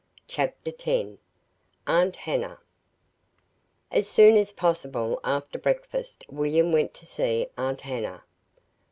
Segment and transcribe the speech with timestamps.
[0.27, 1.13] CHAPTER X
[1.85, 2.57] AUNT HANNAH
[3.91, 8.23] As soon as possible after breakfast William went to see Aunt Hannah.